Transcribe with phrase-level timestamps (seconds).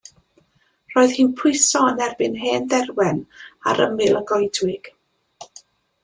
[0.93, 3.19] Roedd hi'n pwyso yn erbyn hen dderwen
[3.73, 4.89] ar ymyl y goedwig.